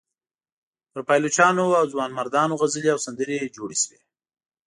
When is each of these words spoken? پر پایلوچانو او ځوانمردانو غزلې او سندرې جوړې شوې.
پر 0.91 1.01
پایلوچانو 1.07 1.65
او 1.79 1.85
ځوانمردانو 1.93 2.57
غزلې 2.61 2.89
او 2.93 2.99
سندرې 3.05 3.51
جوړې 3.55 3.77
شوې. 3.83 3.99